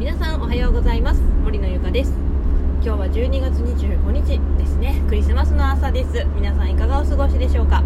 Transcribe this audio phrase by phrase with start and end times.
[0.00, 1.20] 皆さんおはようございます。
[1.44, 2.14] 森のゆかです。
[2.82, 4.98] 今日は12月25日ですね。
[5.10, 6.24] クリスマスの朝です。
[6.36, 7.84] 皆さんいかがお過ごしでしょうか、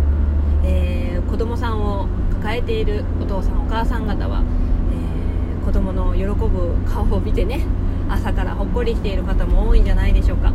[0.62, 4.44] えー、子供さんを抱えているお父さんお母さん方は、
[4.92, 7.66] えー、子供の喜ぶ顔を見てね
[8.08, 10.52] 朝からほっこりしている方も多いんじゃないでしょうか、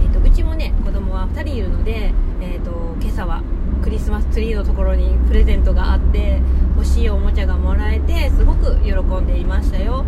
[0.00, 3.42] えーと、うちもね子供は2人いるので、えーと、と今朝は
[3.82, 6.40] クリスマスツリーのところにプレゼントがあって
[6.76, 10.04] 欲しいおもちゃがもらえてすごく喜んでいましたよ。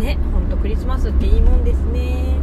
[0.00, 2.38] ねほんとクリスマスっていいもんですね。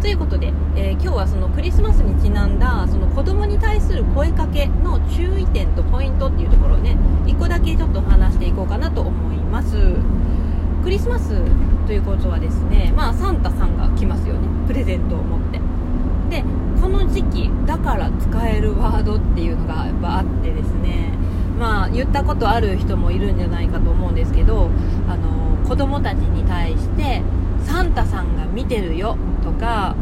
[0.00, 9.76] ということで、えー、今日はそのクリスマスにちなんだその子供に対する声かけの注意点とポイントっていうところをね1個だけちょっと話していこうかなと思います。
[10.82, 11.40] クリスマス
[11.86, 14.48] ということはですねまあサンタさんが来ますよね。
[14.66, 15.60] プレゼントを持って。
[16.30, 16.42] で
[16.80, 21.12] この時期だから使えるワードっていうのがやっぱあってですね。
[21.60, 24.68] まあ言ったことある人もいるんじゃないかと思うんですけど
[25.08, 27.22] あの子供たちに対して
[27.64, 29.96] サンタさんが見てるよとか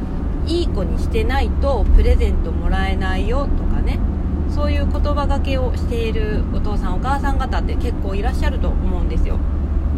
[0.44, 4.00] いい子にしてないとプレゼントもらえないよとかね。
[4.48, 9.38] そういう言葉がけをしているお父さんお母さん方って結構いらっしゃると思うんですよ。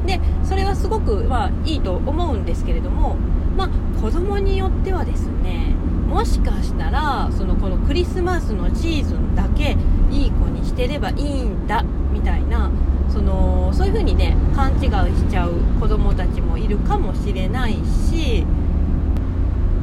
[0.05, 3.17] でそれはすごく、まあ、いいと思うんですけれども、
[3.56, 5.75] まあ、子供によってはですね
[6.06, 9.78] もしかしたらそのこのクリスマスのシーズンだけ
[10.11, 12.70] いい子にしてればいいんだみたいな
[13.13, 18.45] そのそういう風にね勘違いしちゃう子供たちもいるかもしれないし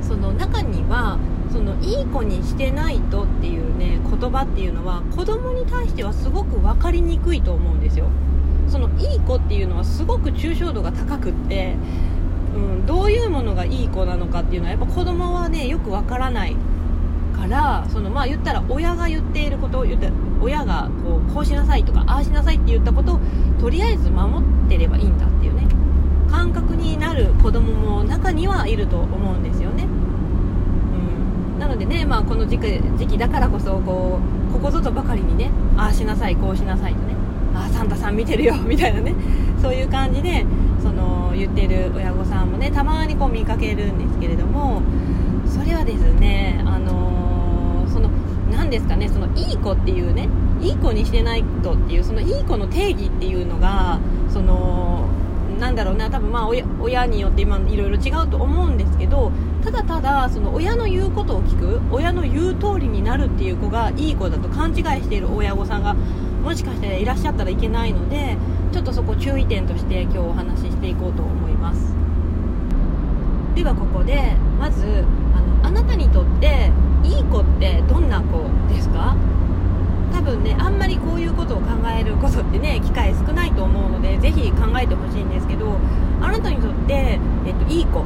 [0.02, 1.20] その中には
[1.52, 8.08] そのいい子にしてないとっていうね言葉っていうのは子供に対してはすごく分かりにくいと思うんですよ。
[8.68, 11.76] そのいい子っていうのはすごく抽象度が高くって
[12.56, 16.56] うん、どういうものがいい子なのかっていうのはやっぱ子供はねよくわからない
[17.36, 23.20] からそのまあ言ったら親が言っていることを言って親がこうこうしなさいとかああしなさいって言ったことを
[23.59, 25.68] とりあえず守ってればいいんだっていうね。
[26.30, 29.88] 感覚になる子供も中にはいると思うんですよね、う
[31.58, 34.20] ん、なのでね、まあ、この時期時期だからこそこ
[34.50, 37.16] うここぞとばかりにねああしなさいこうしなさいとね
[37.56, 39.16] ああサンタさん見てるよみたいなね
[39.61, 40.45] そういう感じで
[40.82, 44.82] その言ってる親御さんもねたまにこう見かけるんですけれども
[45.45, 46.98] それはですねあの、
[48.70, 50.30] 何ですかねそのいい子っていうね
[50.62, 54.00] いい子にしてないとっていうそのいい子の定義っていうのが
[54.32, 55.10] その
[55.60, 59.32] なんだろうな多分まあ親によって今いろいろ違うと思うんですけど
[59.64, 68.38] ただただその親の言うことを聞く親の言う通りになるっていう子がいい子だと勘違いしている親御さんがもしかしていらっしゃったらいけないので
[68.72, 71.96] ちょっとそこ注意点として今日お話ししていこうと思います。
[73.56, 75.04] ではここでまず
[75.34, 76.72] あのあなたにとって
[77.04, 79.16] いい子ってどんな子ですか
[80.20, 85.78] 多分ねあんまりこういうことを考えることってね機会少ないと思うのでぜひ考えてほしいんですけど
[86.20, 88.04] あなたにとって、えっと、いい子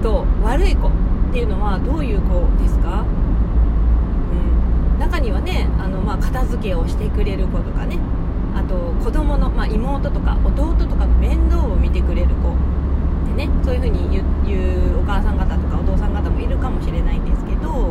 [0.00, 0.92] と悪い子っ
[1.32, 3.04] ていうのはどういう子ですか？
[4.94, 5.00] うん。
[5.00, 7.98] 中にはねあの、まあ、片付けをしてくれる子とかね。
[8.54, 12.54] あと子供の、まあ、妹とか弟とかの面倒を見てくれる子
[13.36, 14.22] でねそういう風に言
[14.94, 17.90] うお母さん方とかお父さん方もいるかもしれないんですけど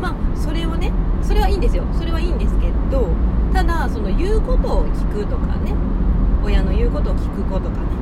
[0.00, 3.08] まあそれをねそれはいいんですよそれはいいんですけど
[3.52, 5.74] ただその言うことを聞くとかね。
[6.44, 7.98] 親の言うことを聞く子とかね。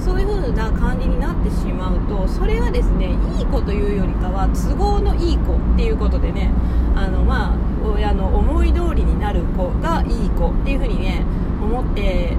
[0.00, 6.50] そういう風な感じになってしまうとそれはですねいい子というよりかは都合のいい子っていうことでね
[6.96, 11.22] あのまあ親の思い通りになる子がいい子っていう風にね
[11.62, 12.36] 思って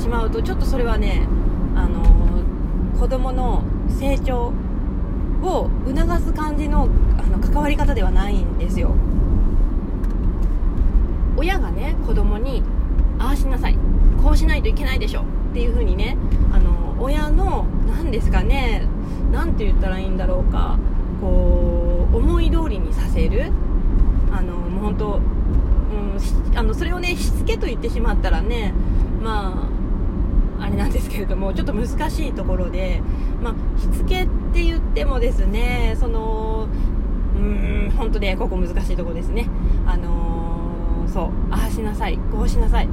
[0.00, 1.26] しまうとちょっとそれはね
[1.74, 2.04] あの
[2.98, 4.52] 子供の成長
[5.42, 8.94] を促す感じのあの関わり方ではないんですよ。
[11.36, 12.62] 親がね子供に
[13.18, 13.76] ああしなさい。
[14.22, 15.22] こうしないといけないでしょ。
[15.22, 16.16] っていう風にね
[16.52, 18.86] あの親の何ですかね
[19.32, 20.78] 何て言ったらいいんだろうか
[21.20, 23.50] こう思い通りにさせる。
[24.30, 28.74] あのもう本当、うん、あのそれをねしつけと言ってしまったらね
[29.22, 29.68] ま
[30.58, 33.00] ああれなんですけれどもちょっと難しいところで、
[33.42, 36.68] まあ、しつけって言ってもですねその
[37.36, 39.48] うん本当ねここ難しいところですね。
[39.86, 40.37] あの
[41.12, 42.88] そうああしなさいこうしなさい。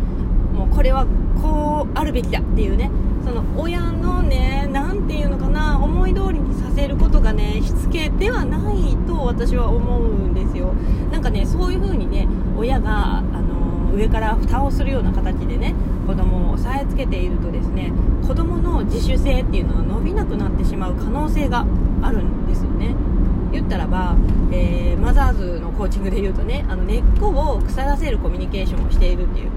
[0.55, 1.05] もうこれは
[1.41, 2.89] こうあるべきだっていうね
[3.25, 10.73] その親のね何て言うのかな思い通りにさせることがねしつけではないと私は思うんですよ。
[11.11, 12.27] なんかねそういう風にね
[12.57, 15.75] 親があの上から蓋をするような形でね
[16.07, 17.91] 子供を押さえつけているとですね
[18.25, 21.65] 子供の自主性っていうのは伸びなくなってしまう可能性が
[22.01, 22.95] あるんですよね。
[23.51, 24.15] 言ったらば、
[25.15, 29.51] ザーズのコーチングで言うとねあの根っこを腐らせるコミュニケーションをしているっていう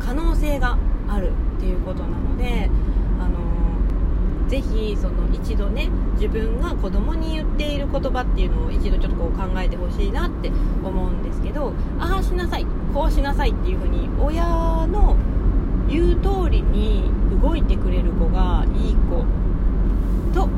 [0.00, 0.76] 可能性が
[1.08, 2.68] あるっていうことなので、
[3.20, 10.50] あのぜひその一度ね自分が子供に言っている言葉っていうのを一度ちょっとこう考えてほしいなって
[10.84, 14.44] 思うんですけどああしなさいこうしなさいっていう風に親
[14.88, 15.16] の
[15.88, 17.10] 言う通りに
[17.40, 19.24] 動いてくれる子がいい子
[20.34, 20.48] と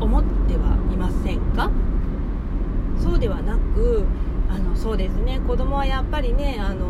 [0.00, 1.70] 思ってはいませんか
[3.00, 4.04] そうではなく
[4.48, 5.40] あのそうですね。
[5.46, 6.88] 子供はやっぱりねあの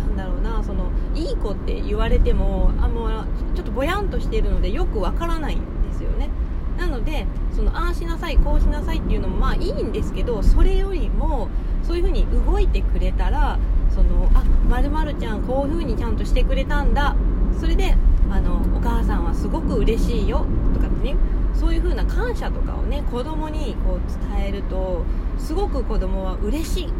[0.00, 3.10] なんだろうなそのいい子って言われてもあもう
[3.54, 5.58] ちょっとぼやんとしているのでよくわからないん
[5.88, 6.28] ですよね。
[6.76, 11.48] なのでそのああしなさいこうしなさいっていうのもまあいいんですけどそれよりも
[11.84, 13.60] そういう風に動いてくれたら
[13.90, 17.14] そのあまるちゃんこういう風にちゃんとしてくれたんだ。
[17.60, 17.94] それで
[18.28, 21.16] あのお母さんはすごく嬉しいよとかってね
[21.58, 25.04] そういう風な感謝とかをね子供にこう伝えると
[25.38, 26.92] すごく子供は嬉しい。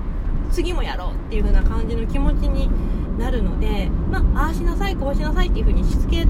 [0.50, 2.70] 次もやろうっていう風な感じの気持ちに
[3.18, 6.28] なるので、まあ、ああしなさいこうしなさいっていう風にしつけっ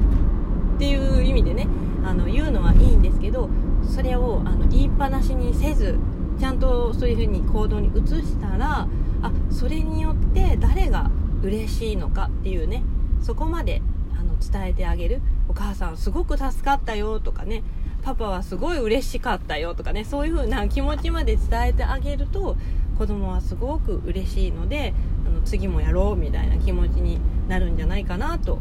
[0.76, 1.68] ていう意味でね
[2.04, 3.48] あの言うのはいいんですけど
[3.88, 5.98] それをあの言いっぱなしにせず
[6.40, 8.88] ちゃんとそういう風に行動に移したら
[9.22, 11.10] あそれによって誰が
[11.42, 12.82] 嬉しいのかっていうね
[13.22, 13.82] そこまで
[14.18, 15.20] あの伝えてあげる。
[15.48, 17.62] お母さんすごく助かったよとかね
[18.02, 22.56] パパはすごい嬉しかったよとかねそういう風な気持ちまで伝えてあげると
[22.98, 24.94] 子供はすごく嬉しいので
[25.26, 28.58] あの次もやろうみたいな気持ちになるんじゃないかなと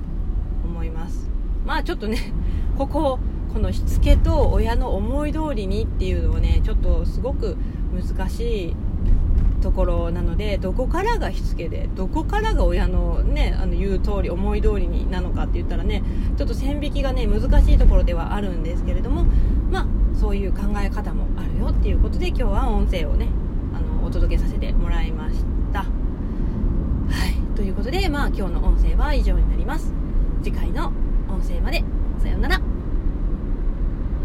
[0.64, 1.30] 思います。
[1.66, 2.18] まあちょっとね
[2.78, 3.20] ここ
[3.54, 7.58] このしつけと親の思い通りにっていうのはねちょっとすごく
[7.94, 8.76] 難しい
[9.62, 16.04] ところなのでどこからがしつけでどこからが親の,、ね、あの言う通り思い通りになのかって言ったらね
[16.38, 19.26] ちょっと線引きがね難しいところではあるんですけれども
[19.72, 23.28] まあそういう考え方もあるよっていうことで今日は音声をね
[23.74, 25.44] あのお届けさせてもらいまし
[25.74, 25.80] た。
[25.80, 25.86] は
[27.28, 29.94] いということでまあ今日の音声は以上になります。
[30.44, 30.92] 次回の
[31.30, 31.84] 音声まで
[32.20, 32.77] さようなら。